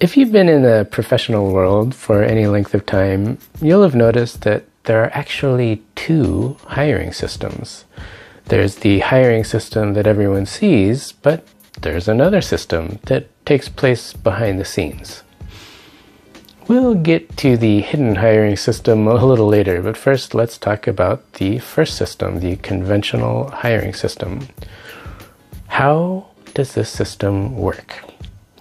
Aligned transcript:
If 0.00 0.16
you've 0.16 0.30
been 0.30 0.48
in 0.48 0.62
the 0.62 0.86
professional 0.88 1.52
world 1.52 1.92
for 1.92 2.22
any 2.22 2.46
length 2.46 2.72
of 2.72 2.86
time, 2.86 3.38
you'll 3.60 3.82
have 3.82 3.96
noticed 3.96 4.42
that 4.42 4.62
there 4.84 5.02
are 5.02 5.10
actually 5.12 5.82
two 5.96 6.56
hiring 6.66 7.12
systems. 7.12 7.84
There's 8.44 8.76
the 8.76 9.00
hiring 9.00 9.42
system 9.42 9.94
that 9.94 10.06
everyone 10.06 10.46
sees, 10.46 11.10
but 11.10 11.44
there's 11.80 12.06
another 12.06 12.40
system 12.40 13.00
that 13.06 13.26
takes 13.44 13.68
place 13.68 14.12
behind 14.12 14.60
the 14.60 14.64
scenes. 14.64 15.24
We'll 16.68 16.94
get 16.94 17.36
to 17.38 17.56
the 17.56 17.80
hidden 17.80 18.14
hiring 18.14 18.56
system 18.56 19.08
a 19.08 19.24
little 19.24 19.48
later, 19.48 19.82
but 19.82 19.96
first 19.96 20.32
let's 20.32 20.58
talk 20.58 20.86
about 20.86 21.32
the 21.34 21.58
first 21.58 21.96
system, 21.96 22.38
the 22.38 22.54
conventional 22.54 23.50
hiring 23.50 23.94
system. 23.94 24.46
How 25.66 26.28
does 26.54 26.74
this 26.74 26.88
system 26.88 27.56
work? 27.56 28.04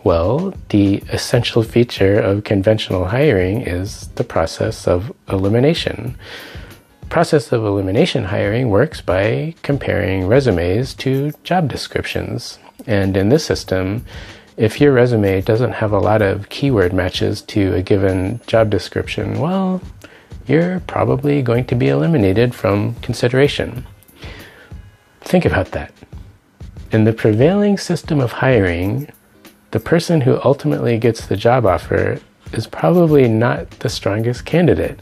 Well, 0.08 0.54
the 0.70 1.04
essential 1.10 1.64
feature 1.64 2.18
of 2.18 2.46
conventional 2.46 3.08
hiring 3.08 3.64
is 3.64 4.08
the 4.16 4.24
process 4.24 4.88
of 4.88 5.12
elimination. 5.28 6.18
Process 7.10 7.52
of 7.52 7.66
elimination 7.66 8.24
hiring 8.24 8.70
works 8.70 9.02
by 9.02 9.54
comparing 9.64 10.26
resumes 10.26 10.94
to 11.04 11.34
job 11.44 11.68
descriptions. 11.68 12.58
And 12.86 13.18
in 13.18 13.28
this 13.28 13.44
system, 13.44 14.06
if 14.56 14.80
your 14.80 14.94
resume 14.94 15.42
doesn't 15.42 15.74
have 15.74 15.92
a 15.92 16.00
lot 16.00 16.22
of 16.22 16.48
keyword 16.48 16.94
matches 16.94 17.42
to 17.42 17.74
a 17.74 17.82
given 17.82 18.40
job 18.48 18.70
description, 18.70 19.42
well, 19.42 19.82
you're 20.48 20.80
probably 20.88 21.42
going 21.42 21.66
to 21.66 21.76
be 21.76 21.90
eliminated 21.90 22.56
from 22.56 22.96
consideration. 23.02 23.86
Think 25.20 25.44
about 25.44 25.72
that. 25.72 25.92
In 26.94 27.04
the 27.04 27.12
prevailing 27.12 27.78
system 27.78 28.22
of 28.22 28.32
hiring, 28.32 29.12
the 29.72 29.80
person 29.80 30.22
who 30.22 30.40
ultimately 30.44 30.98
gets 30.98 31.26
the 31.26 31.36
job 31.36 31.66
offer 31.66 32.20
is 32.54 32.68
probably 32.68 33.28
not 33.28 33.70
the 33.80 33.90
strongest 33.90 34.46
candidate. 34.46 35.00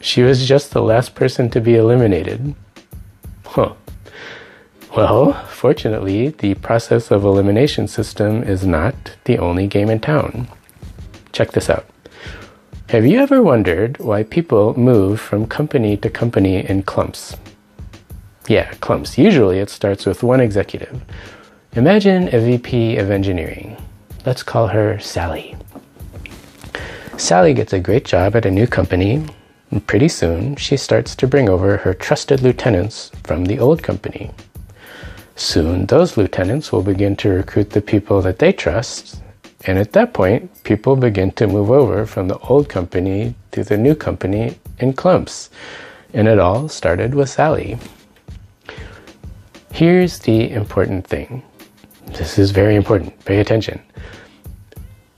She 0.00 0.22
was 0.22 0.46
just 0.46 0.70
the 0.70 0.82
last 0.82 1.14
person 1.14 1.50
to 1.50 1.60
be 1.60 1.74
eliminated. 1.74 2.54
Huh. 3.44 3.72
Well, 4.96 5.32
fortunately, 5.48 6.28
the 6.28 6.54
process 6.54 7.10
of 7.10 7.24
elimination 7.24 7.88
system 7.88 8.42
is 8.42 8.64
not 8.64 8.94
the 9.24 9.38
only 9.38 9.66
game 9.66 9.90
in 9.90 10.00
town. 10.00 10.48
Check 11.32 11.52
this 11.52 11.68
out. 11.68 11.86
Have 12.90 13.04
you 13.04 13.18
ever 13.18 13.42
wondered 13.42 13.98
why 13.98 14.22
people 14.22 14.78
move 14.78 15.20
from 15.20 15.46
company 15.46 15.96
to 15.96 16.08
company 16.08 16.64
in 16.64 16.84
clumps? 16.84 17.36
Yeah, 18.48 18.72
clumps. 18.74 19.18
Usually 19.18 19.58
it 19.58 19.70
starts 19.70 20.06
with 20.06 20.22
one 20.22 20.40
executive. 20.40 21.02
Imagine 21.72 22.34
a 22.34 22.40
VP 22.40 22.96
of 22.96 23.10
engineering. 23.10 23.76
Let's 24.24 24.42
call 24.42 24.68
her 24.68 24.98
Sally. 24.98 25.56
Sally 27.18 27.52
gets 27.54 27.72
a 27.72 27.80
great 27.80 28.04
job 28.04 28.34
at 28.34 28.46
a 28.46 28.50
new 28.50 28.66
company, 28.66 29.26
and 29.70 29.86
pretty 29.86 30.08
soon 30.08 30.56
she 30.56 30.76
starts 30.76 31.14
to 31.16 31.26
bring 31.26 31.48
over 31.48 31.78
her 31.78 31.92
trusted 31.92 32.40
lieutenants 32.40 33.10
from 33.24 33.44
the 33.44 33.58
old 33.58 33.82
company. 33.82 34.30
Soon, 35.34 35.86
those 35.86 36.16
lieutenants 36.16 36.72
will 36.72 36.82
begin 36.82 37.14
to 37.16 37.28
recruit 37.28 37.70
the 37.70 37.82
people 37.82 38.22
that 38.22 38.38
they 38.38 38.52
trust, 38.52 39.20
and 39.66 39.78
at 39.78 39.92
that 39.92 40.14
point, 40.14 40.62
people 40.64 40.96
begin 40.96 41.30
to 41.32 41.46
move 41.46 41.70
over 41.70 42.06
from 42.06 42.28
the 42.28 42.38
old 42.38 42.68
company 42.68 43.34
to 43.52 43.64
the 43.64 43.76
new 43.76 43.94
company 43.94 44.58
in 44.78 44.92
clumps. 44.92 45.50
And 46.14 46.28
it 46.28 46.38
all 46.38 46.68
started 46.68 47.14
with 47.14 47.28
Sally. 47.28 47.78
Here's 49.72 50.20
the 50.20 50.50
important 50.50 51.06
thing 51.06 51.42
this 52.06 52.38
is 52.38 52.50
very 52.50 52.76
important. 52.76 53.24
Pay 53.24 53.40
attention. 53.40 53.80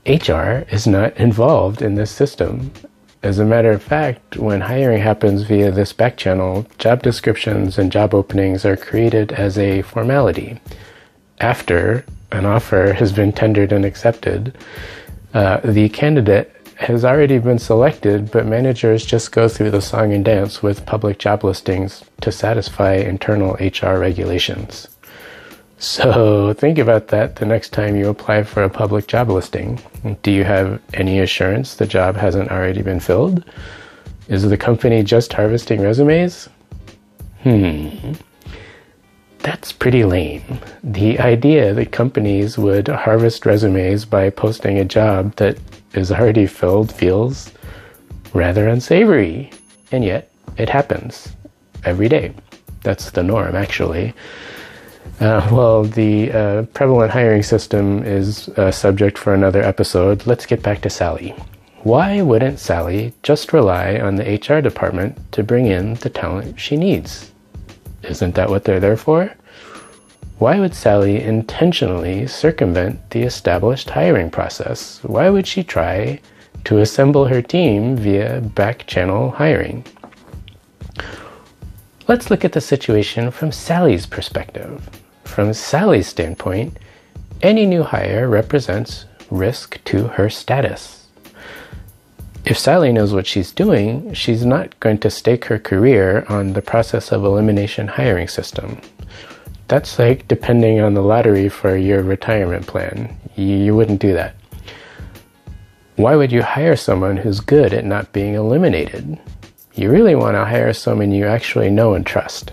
HR 0.05 0.65
is 0.71 0.87
not 0.87 1.15
involved 1.17 1.81
in 1.81 1.95
this 1.95 2.11
system. 2.11 2.71
As 3.21 3.37
a 3.37 3.45
matter 3.45 3.71
of 3.71 3.83
fact, 3.83 4.37
when 4.37 4.61
hiring 4.61 5.01
happens 5.01 5.43
via 5.43 5.71
this 5.71 5.91
back 5.91 6.17
channel, 6.17 6.65
job 6.77 7.03
descriptions 7.03 7.77
and 7.77 7.91
job 7.91 8.15
openings 8.15 8.65
are 8.65 8.77
created 8.77 9.33
as 9.33 9.57
a 9.57 9.81
formality. 9.81 10.59
After 11.39 12.05
an 12.31 12.45
offer 12.45 12.93
has 12.93 13.11
been 13.11 13.33
tendered 13.33 13.71
and 13.71 13.83
accepted, 13.83 14.57
uh, 15.33 15.59
the 15.63 15.89
candidate 15.89 16.55
has 16.77 17.03
already 17.03 17.37
been 17.39 17.59
selected, 17.59 18.31
but 18.31 18.45
managers 18.45 19.05
just 19.05 19.33
go 19.33 19.49
through 19.49 19.71
the 19.71 19.81
song 19.81 20.13
and 20.13 20.23
dance 20.23 20.63
with 20.63 20.85
public 20.85 21.19
job 21.19 21.43
listings 21.43 22.05
to 22.21 22.31
satisfy 22.31 22.93
internal 22.93 23.57
HR 23.59 23.99
regulations. 23.99 24.87
So 25.79 26.53
think 26.53 26.77
about 26.77 27.07
that 27.07 27.37
the 27.37 27.45
next 27.45 27.69
time 27.71 27.95
you 27.95 28.09
apply 28.09 28.43
for 28.43 28.63
a 28.63 28.69
public 28.69 29.07
job 29.07 29.29
listing. 29.29 29.79
Do 30.23 30.31
you 30.31 30.43
have 30.43 30.81
any 30.93 31.19
assurance 31.19 31.75
the 31.75 31.87
job 31.87 32.17
hasn't 32.17 32.51
already 32.51 32.81
been 32.81 32.99
filled? 32.99 33.45
Is 34.27 34.43
the 34.43 34.57
company 34.57 35.03
just 35.03 35.31
harvesting 35.31 35.81
resumes? 35.81 36.49
Hmm. 37.43 38.13
That's 39.39 39.71
pretty 39.71 40.03
lame. 40.03 40.59
The 40.83 41.17
idea 41.19 41.73
that 41.73 41.93
companies 41.93 42.57
would 42.57 42.89
harvest 42.89 43.45
resumes 43.45 44.03
by 44.03 44.29
posting 44.29 44.77
a 44.77 44.85
job 44.85 45.37
that 45.37 45.57
is 45.93 46.11
already 46.11 46.45
filled 46.45 46.91
feels 46.91 47.53
rather 48.33 48.67
unsavory. 48.67 49.51
And 49.93 50.03
yet, 50.03 50.29
it 50.57 50.67
happens 50.67 51.29
every 51.85 52.09
day. 52.09 52.33
That's 52.83 53.11
the 53.11 53.23
norm, 53.23 53.55
actually. 53.55 54.13
Uh, 55.19 55.47
well, 55.51 55.83
the 55.83 56.31
uh, 56.31 56.63
prevalent 56.73 57.11
hiring 57.11 57.43
system 57.43 58.03
is 58.03 58.47
a 58.49 58.71
subject 58.71 59.17
for 59.17 59.33
another 59.33 59.61
episode. 59.61 60.25
Let's 60.25 60.45
get 60.45 60.63
back 60.63 60.81
to 60.81 60.89
Sally. 60.89 61.35
Why 61.83 62.21
wouldn't 62.21 62.59
Sally 62.59 63.13
just 63.23 63.53
rely 63.53 63.99
on 63.99 64.15
the 64.15 64.23
HR 64.23 64.61
department 64.61 65.17
to 65.33 65.43
bring 65.43 65.65
in 65.67 65.93
the 65.95 66.09
talent 66.09 66.59
she 66.59 66.75
needs? 66.75 67.31
Isn't 68.03 68.35
that 68.35 68.49
what 68.49 68.63
they're 68.63 68.79
there 68.79 68.97
for? 68.97 69.33
Why 70.39 70.59
would 70.59 70.73
Sally 70.73 71.21
intentionally 71.21 72.25
circumvent 72.27 73.09
the 73.09 73.23
established 73.23 73.89
hiring 73.89 74.29
process? 74.29 74.99
Why 75.03 75.29
would 75.29 75.47
she 75.47 75.63
try 75.63 76.21
to 76.63 76.79
assemble 76.79 77.25
her 77.25 77.41
team 77.41 77.97
via 77.97 78.39
back 78.41 78.87
channel 78.87 79.31
hiring? 79.31 79.83
Let's 82.09 82.31
look 82.31 82.43
at 82.43 82.53
the 82.53 82.59
situation 82.59 83.29
from 83.29 83.51
Sally's 83.51 84.07
perspective. 84.07 84.89
From 85.25 85.53
Sally's 85.53 86.07
standpoint, 86.07 86.75
any 87.43 87.67
new 87.67 87.83
hire 87.83 88.27
represents 88.27 89.05
risk 89.29 89.79
to 89.83 90.07
her 90.07 90.27
status. 90.27 91.05
If 92.45 92.57
Sally 92.57 92.91
knows 92.91 93.13
what 93.13 93.27
she's 93.27 93.51
doing, 93.51 94.11
she's 94.15 94.43
not 94.43 94.79
going 94.79 94.97
to 95.01 95.11
stake 95.11 95.45
her 95.45 95.59
career 95.59 96.25
on 96.29 96.53
the 96.53 96.63
process 96.63 97.11
of 97.11 97.23
elimination 97.23 97.87
hiring 97.87 98.27
system. 98.27 98.81
That's 99.67 99.99
like 99.99 100.27
depending 100.27 100.79
on 100.79 100.95
the 100.95 101.03
lottery 101.03 101.47
for 101.47 101.77
your 101.77 102.01
retirement 102.01 102.65
plan. 102.65 103.15
You, 103.35 103.75
wouldn't 103.75 104.01
do 104.01 104.13
that. 104.13 104.33
Why 105.95 106.15
would 106.15 106.31
you 106.31 106.41
hire 106.41 106.75
someone 106.75 107.17
who's 107.17 107.39
good 107.39 107.71
at 107.71 107.85
not 107.85 108.11
being 108.13 108.33
eliminated? 108.33 109.19
You 109.79 109.89
really 109.89 110.13
want 110.13 110.35
to 110.35 110.43
hire 110.43 110.73
someone 110.73 111.13
you 111.13 111.25
actually 111.25 111.69
know 111.69 111.93
and 111.93 112.05
trust. 112.05 112.51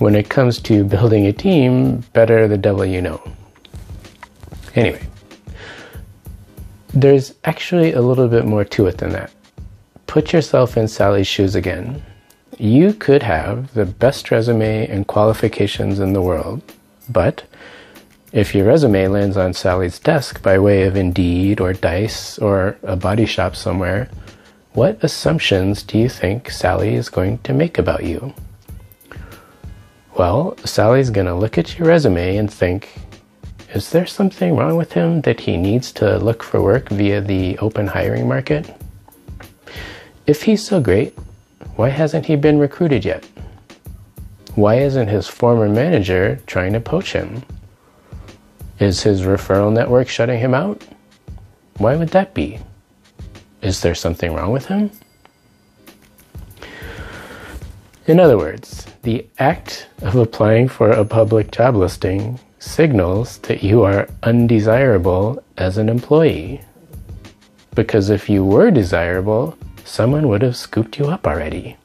When 0.00 0.14
it 0.14 0.28
comes 0.28 0.60
to 0.60 0.84
building 0.84 1.24
a 1.24 1.32
team, 1.32 2.00
better 2.12 2.46
the 2.46 2.58
devil 2.58 2.84
you 2.84 3.00
know. 3.00 3.22
Anyway, 4.74 5.02
there's 6.92 7.32
actually 7.46 7.94
a 7.94 8.02
little 8.02 8.28
bit 8.28 8.44
more 8.44 8.66
to 8.66 8.86
it 8.86 8.98
than 8.98 9.12
that. 9.12 9.32
Put 10.06 10.34
yourself 10.34 10.76
in 10.76 10.88
Sally's 10.88 11.26
shoes 11.26 11.54
again. 11.54 12.02
You 12.58 12.92
could 12.92 13.22
have 13.22 13.72
the 13.72 13.86
best 13.86 14.30
resume 14.30 14.86
and 14.86 15.06
qualifications 15.06 16.00
in 16.00 16.12
the 16.12 16.20
world, 16.20 16.60
but 17.08 17.44
if 18.30 18.54
your 18.54 18.66
resume 18.66 19.08
lands 19.08 19.38
on 19.38 19.54
Sally's 19.54 19.98
desk 19.98 20.42
by 20.42 20.58
way 20.58 20.82
of 20.82 20.96
Indeed 20.96 21.62
or 21.62 21.72
Dice 21.72 22.38
or 22.38 22.76
a 22.82 22.94
body 22.94 23.24
shop 23.24 23.56
somewhere, 23.56 24.10
what 24.74 25.02
assumptions 25.04 25.84
do 25.84 25.96
you 25.96 26.08
think 26.08 26.50
Sally 26.50 26.96
is 26.96 27.08
going 27.08 27.38
to 27.38 27.54
make 27.54 27.78
about 27.78 28.02
you? 28.02 28.34
Well, 30.18 30.56
Sally's 30.64 31.10
going 31.10 31.28
to 31.28 31.34
look 31.34 31.56
at 31.56 31.78
your 31.78 31.86
resume 31.86 32.36
and 32.36 32.52
think, 32.52 32.92
is 33.72 33.90
there 33.90 34.06
something 34.06 34.56
wrong 34.56 34.76
with 34.76 34.92
him 34.92 35.20
that 35.22 35.40
he 35.40 35.56
needs 35.56 35.92
to 35.92 36.18
look 36.18 36.42
for 36.42 36.60
work 36.60 36.88
via 36.88 37.20
the 37.20 37.56
open 37.58 37.86
hiring 37.86 38.26
market? 38.26 38.74
If 40.26 40.42
he's 40.42 40.64
so 40.66 40.80
great, 40.80 41.16
why 41.76 41.90
hasn't 41.90 42.26
he 42.26 42.34
been 42.34 42.58
recruited 42.58 43.04
yet? 43.04 43.24
Why 44.56 44.76
isn't 44.76 45.08
his 45.08 45.28
former 45.28 45.68
manager 45.68 46.40
trying 46.46 46.72
to 46.72 46.80
poach 46.80 47.12
him? 47.12 47.44
Is 48.80 49.04
his 49.04 49.22
referral 49.22 49.72
network 49.72 50.08
shutting 50.08 50.40
him 50.40 50.54
out? 50.54 50.84
Why 51.78 51.94
would 51.94 52.08
that 52.10 52.34
be? 52.34 52.58
Is 53.64 53.80
there 53.80 53.94
something 53.94 54.34
wrong 54.34 54.52
with 54.52 54.66
him? 54.66 54.90
In 58.06 58.20
other 58.20 58.36
words, 58.36 58.84
the 59.02 59.26
act 59.38 59.88
of 60.02 60.16
applying 60.16 60.68
for 60.68 60.90
a 60.90 61.02
public 61.02 61.50
job 61.50 61.74
listing 61.74 62.38
signals 62.58 63.38
that 63.38 63.62
you 63.62 63.82
are 63.82 64.06
undesirable 64.22 65.42
as 65.56 65.78
an 65.78 65.88
employee. 65.88 66.60
Because 67.74 68.10
if 68.10 68.28
you 68.28 68.44
were 68.44 68.70
desirable, 68.70 69.56
someone 69.86 70.28
would 70.28 70.42
have 70.42 70.56
scooped 70.56 70.98
you 70.98 71.06
up 71.06 71.26
already. 71.26 71.78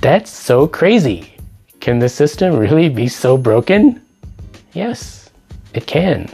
That's 0.00 0.32
so 0.32 0.66
crazy. 0.66 1.32
Can 1.78 2.00
the 2.00 2.08
system 2.08 2.56
really 2.56 2.88
be 2.88 3.06
so 3.06 3.36
broken? 3.36 4.02
Yes, 4.72 5.30
it 5.74 5.86
can. 5.86 6.28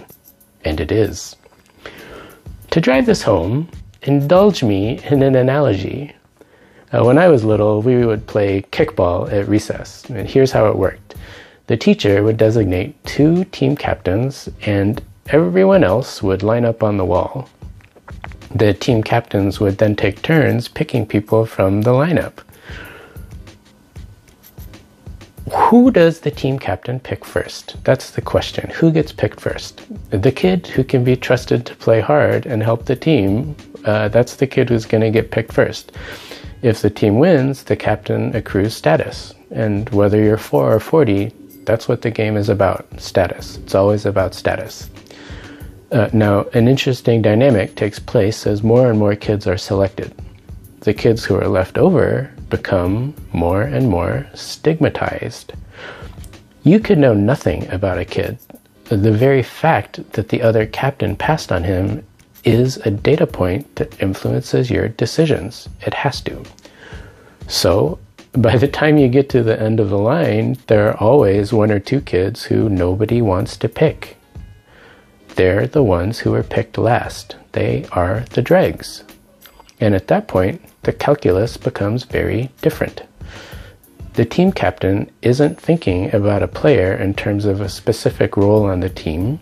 And 0.64 0.80
it 0.80 0.90
is. 0.90 1.36
To 2.70 2.80
drive 2.80 3.06
this 3.06 3.22
home, 3.22 3.68
indulge 4.02 4.62
me 4.62 5.00
in 5.10 5.24
an 5.24 5.34
analogy. 5.34 6.14
Uh, 6.92 7.02
when 7.02 7.18
I 7.18 7.26
was 7.26 7.42
little, 7.42 7.82
we 7.82 8.06
would 8.06 8.28
play 8.28 8.62
kickball 8.70 9.28
at 9.32 9.48
recess, 9.48 10.04
and 10.04 10.28
here's 10.28 10.52
how 10.52 10.66
it 10.66 10.76
worked. 10.76 11.16
The 11.66 11.76
teacher 11.76 12.22
would 12.22 12.36
designate 12.36 13.04
two 13.04 13.44
team 13.46 13.74
captains, 13.74 14.48
and 14.62 15.02
everyone 15.30 15.82
else 15.82 16.22
would 16.22 16.44
line 16.44 16.64
up 16.64 16.84
on 16.84 16.96
the 16.96 17.04
wall. 17.04 17.48
The 18.54 18.72
team 18.72 19.02
captains 19.02 19.58
would 19.58 19.78
then 19.78 19.96
take 19.96 20.22
turns 20.22 20.68
picking 20.68 21.06
people 21.06 21.46
from 21.46 21.82
the 21.82 21.90
lineup. 21.90 22.38
Who 25.52 25.90
does 25.90 26.20
the 26.20 26.30
team 26.30 26.58
captain 26.58 27.00
pick 27.00 27.24
first? 27.24 27.76
That's 27.84 28.10
the 28.10 28.20
question. 28.20 28.70
Who 28.70 28.92
gets 28.92 29.10
picked 29.10 29.40
first? 29.40 29.80
The 30.10 30.30
kid 30.30 30.66
who 30.68 30.84
can 30.84 31.02
be 31.02 31.16
trusted 31.16 31.66
to 31.66 31.74
play 31.74 32.00
hard 32.00 32.46
and 32.46 32.62
help 32.62 32.84
the 32.84 32.94
team, 32.94 33.56
uh, 33.84 34.08
that's 34.08 34.36
the 34.36 34.46
kid 34.46 34.68
who's 34.68 34.86
going 34.86 35.00
to 35.00 35.10
get 35.10 35.30
picked 35.32 35.52
first. 35.52 35.92
If 36.62 36.82
the 36.82 36.90
team 36.90 37.18
wins, 37.18 37.64
the 37.64 37.76
captain 37.76 38.34
accrues 38.36 38.74
status. 38.74 39.34
And 39.50 39.88
whether 39.90 40.22
you're 40.22 40.38
4 40.38 40.74
or 40.74 40.78
40, 40.78 41.32
that's 41.64 41.88
what 41.88 42.02
the 42.02 42.10
game 42.10 42.36
is 42.36 42.48
about 42.48 42.86
status. 43.00 43.56
It's 43.58 43.74
always 43.74 44.06
about 44.06 44.34
status. 44.34 44.88
Uh, 45.90 46.08
now, 46.12 46.44
an 46.54 46.68
interesting 46.68 47.22
dynamic 47.22 47.74
takes 47.74 47.98
place 47.98 48.46
as 48.46 48.62
more 48.62 48.88
and 48.88 48.98
more 48.98 49.16
kids 49.16 49.48
are 49.48 49.58
selected. 49.58 50.14
The 50.80 50.94
kids 50.94 51.24
who 51.24 51.34
are 51.34 51.48
left 51.48 51.76
over 51.76 52.30
become 52.50 53.14
more 53.32 53.62
and 53.62 53.88
more 53.88 54.26
stigmatized. 54.34 55.54
You 56.62 56.80
could 56.80 56.98
know 56.98 57.14
nothing 57.14 57.66
about 57.70 57.98
a 57.98 58.04
kid. 58.04 58.38
The 58.84 59.12
very 59.12 59.42
fact 59.42 60.12
that 60.12 60.28
the 60.28 60.42
other 60.42 60.66
captain 60.66 61.16
passed 61.16 61.50
on 61.50 61.64
him 61.64 62.04
is 62.44 62.76
a 62.78 62.90
data 62.90 63.26
point 63.26 63.76
that 63.76 64.00
influences 64.02 64.70
your 64.70 64.88
decisions. 64.88 65.68
It 65.86 65.94
has 65.94 66.20
to. 66.22 66.42
So, 67.48 67.98
by 68.32 68.56
the 68.56 68.68
time 68.68 68.98
you 68.98 69.08
get 69.08 69.28
to 69.30 69.42
the 69.42 69.60
end 69.60 69.80
of 69.80 69.90
the 69.90 69.98
line, 69.98 70.56
there 70.66 70.88
are 70.88 70.96
always 70.98 71.52
one 71.52 71.70
or 71.70 71.80
two 71.80 72.00
kids 72.00 72.44
who 72.44 72.68
nobody 72.68 73.22
wants 73.22 73.56
to 73.58 73.68
pick. 73.68 74.16
They're 75.34 75.66
the 75.66 75.82
ones 75.82 76.20
who 76.20 76.34
are 76.34 76.42
picked 76.42 76.78
last. 76.78 77.36
They 77.52 77.86
are 77.92 78.24
the 78.30 78.42
dregs. 78.42 79.04
And 79.80 79.94
at 79.94 80.08
that 80.08 80.28
point, 80.28 80.62
the 80.82 80.92
calculus 80.92 81.56
becomes 81.56 82.04
very 82.04 82.50
different. 82.60 83.02
The 84.14 84.24
team 84.24 84.52
captain 84.52 85.10
isn't 85.22 85.60
thinking 85.60 86.14
about 86.14 86.42
a 86.42 86.48
player 86.48 86.94
in 86.94 87.14
terms 87.14 87.44
of 87.44 87.60
a 87.60 87.68
specific 87.68 88.36
role 88.36 88.64
on 88.64 88.80
the 88.80 88.90
team. 88.90 89.40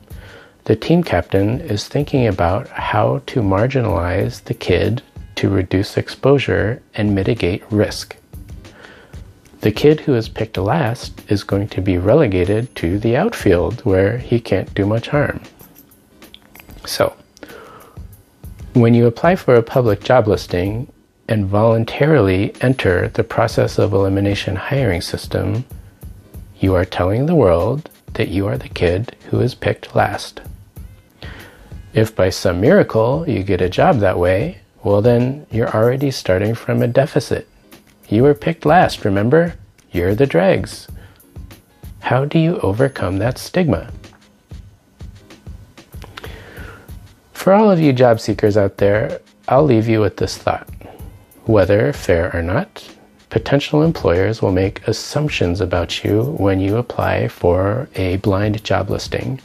The 0.65 0.77
team 0.77 1.03
captain 1.03 1.61
is 1.61 1.89
thinking 1.89 2.27
about 2.27 2.69
how 2.69 3.23
to 3.27 3.41
marginalize 3.41 4.45
the 4.45 4.55
kid 4.55 5.03
to 5.37 5.49
reduce 5.49 5.97
exposure 5.97 6.83
and 6.95 7.15
mitigate 7.15 7.65
risk. 7.71 8.17
The 9.61 9.73
kid 9.73 10.01
who 10.01 10.15
is 10.15 10.29
picked 10.29 10.57
last 10.57 11.23
is 11.29 11.43
going 11.43 11.69
to 11.69 11.81
be 11.81 11.99
relegated 11.99 12.75
to 12.77 12.99
the 12.99 13.17
outfield 13.17 13.81
where 13.81 14.19
he 14.19 14.39
can't 14.39 14.73
do 14.75 14.87
much 14.87 15.09
harm. 15.09 15.41
So, 16.87 17.17
when 18.81 18.95
you 18.95 19.07
apply 19.07 19.35
for 19.35 19.57
a 19.57 19.63
public 19.63 20.05
job 20.05 20.29
listing 20.29 20.91
and 21.29 21.47
voluntarily 21.47 22.55
enter 22.61 23.09
the 23.09 23.25
process 23.25 23.79
of 23.79 23.93
elimination 23.93 24.57
hiring 24.57 25.01
system, 25.01 25.65
you 26.61 26.75
are 26.75 26.85
telling 26.85 27.27
the 27.27 27.35
world 27.35 27.91
that 28.15 28.29
you 28.29 28.47
are 28.47 28.57
the 28.57 28.69
kid 28.69 29.17
who 29.31 29.41
is 29.41 29.55
picked 29.55 29.95
last. 29.95 30.41
If 31.93 32.15
by 32.15 32.31
some 32.31 32.61
miracle 32.61 33.29
you 33.29 33.43
get 33.43 33.61
a 33.61 33.69
job 33.69 33.99
that 33.99 34.19
way, 34.19 34.59
well, 34.85 35.03
then 35.03 35.47
you're 35.51 35.75
already 35.75 36.11
starting 36.11 36.55
from 36.55 36.81
a 36.81 36.87
deficit. 36.87 37.49
You 38.09 38.23
were 38.23 38.35
picked 38.35 38.65
last, 38.65 39.05
remember? 39.05 39.55
You're 39.91 40.15
the 40.15 40.27
dregs. 40.27 40.87
How 42.01 42.25
do 42.25 42.39
you 42.39 42.59
overcome 42.61 43.19
that 43.19 43.39
stigma? 43.39 43.91
For 47.49 47.55
all 47.55 47.71
of 47.71 47.81
you 47.81 47.95
job 47.95 48.21
seekers 48.21 48.59
out 48.59 48.77
there, 48.77 49.23
I'll 49.49 49.65
leave 49.65 49.89
you 49.89 50.03
with 50.03 50.19
this 50.19 50.37
thought. 50.37 50.69
Whether 51.47 51.95
fair 51.95 52.31
or 52.37 52.43
not, 52.43 52.87
potential 53.31 53.83
employers 53.83 54.43
will 54.43 54.53
make 54.53 54.87
assumptions 54.87 55.63
about 55.63 56.05
you 56.05 56.25
when 56.37 56.61
you 56.61 56.77
apply 56.77 57.29
for 57.29 57.89
a 57.95 58.17
blind 58.19 58.63
job 58.65 58.91
listing, 58.91 59.41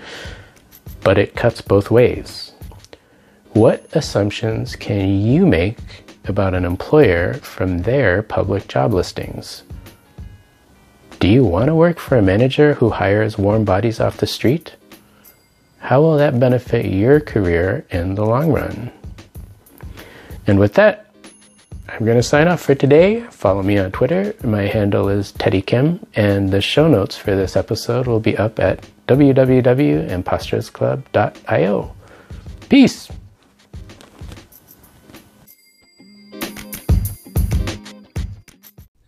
but 1.00 1.17
it 1.17 1.38
cuts 1.38 1.61
both 1.61 1.91
ways. 1.91 2.51
What 3.53 3.88
assumptions 3.94 4.75
can 4.75 5.21
you 5.21 5.45
make 5.45 5.77
about 6.25 6.53
an 6.53 6.65
employer 6.65 7.35
from 7.35 7.83
their 7.83 8.21
public 8.21 8.67
job 8.67 8.91
listings? 8.91 9.63
Do 11.21 11.29
you 11.29 11.45
want 11.45 11.67
to 11.67 11.75
work 11.75 12.00
for 12.00 12.17
a 12.17 12.21
manager 12.21 12.73
who 12.73 12.89
hires 12.89 13.38
warm 13.38 13.63
bodies 13.63 14.01
off 14.01 14.17
the 14.17 14.27
street? 14.27 14.75
How 15.83 16.01
will 16.01 16.15
that 16.15 16.39
benefit 16.39 16.85
your 16.85 17.19
career 17.19 17.85
in 17.89 18.15
the 18.15 18.25
long 18.25 18.53
run? 18.53 18.89
And 20.47 20.57
with 20.57 20.75
that, 20.75 21.07
I'm 21.89 22.06
going 22.06 22.15
to 22.15 22.24
sign 22.24 22.47
off 22.47 22.62
for 22.62 22.74
today. 22.74 23.19
Follow 23.31 23.63
me 23.63 23.77
on 23.77 23.91
Twitter. 23.91 24.33
My 24.45 24.62
handle 24.62 25.09
is 25.09 25.33
Teddy 25.33 25.62
Kim, 25.62 26.00
and 26.15 26.51
the 26.51 26.62
show 26.62 26.88
notes 26.88 27.18
for 27.18 27.35
this 27.35 27.57
episode 27.57 28.07
will 28.07 28.21
be 28.21 28.38
up 28.38 28.62
at 28.62 28.88
www.impostersclub.io. 29.09 31.95
Peace! 32.69 33.09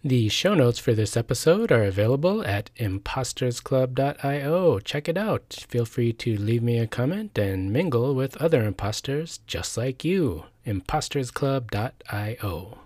The 0.05 0.29
show 0.29 0.53
notes 0.53 0.77
for 0.77 0.93
this 0.93 1.17
episode 1.17 1.71
are 1.71 1.83
available 1.83 2.45
at 2.45 2.69
impostersclub.io. 2.77 4.79
Check 4.81 5.09
it 5.09 5.17
out. 5.17 5.65
Feel 5.67 5.85
free 5.85 6.13
to 6.13 6.37
leave 6.37 6.61
me 6.61 6.77
a 6.77 6.85
comment 6.85 7.35
and 7.39 7.73
mingle 7.73 8.13
with 8.13 8.37
other 8.37 8.63
imposters 8.63 9.39
just 9.47 9.77
like 9.77 10.05
you. 10.05 10.43
impostersclub.io. 10.63 12.84